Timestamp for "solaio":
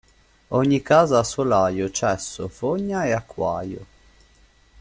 1.23-1.91